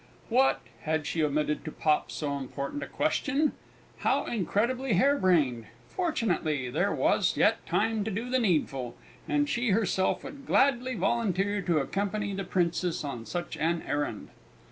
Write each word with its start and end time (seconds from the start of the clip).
What, 0.29 0.61
had 0.81 1.05
she 1.05 1.23
omitted 1.23 1.63
to 1.63 1.71
pop 1.71 2.09
so 2.09 2.35
important 2.39 2.81
a 2.81 2.87
question? 2.87 3.51
How 3.99 4.25
incredibly 4.25 4.93
harebrained! 4.93 5.67
Fortunately, 5.89 6.71
there 6.71 6.91
was 6.91 7.37
yet 7.37 7.63
time 7.67 8.03
to 8.05 8.09
do 8.09 8.27
the 8.27 8.39
needful, 8.39 8.97
and 9.29 9.47
she 9.47 9.69
herself 9.69 10.23
would 10.23 10.47
gladly 10.47 10.95
volunteer 10.95 11.61
to 11.61 11.77
accompany 11.77 12.33
the 12.33 12.43
Princess 12.43 13.03
on 13.03 13.27
such 13.27 13.55
an 13.57 13.83
errand. 13.85 14.29